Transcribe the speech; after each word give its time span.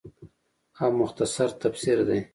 او 0.81 0.87
مختصر 0.99 1.49
تفسير 1.63 1.97
دے 2.07 2.19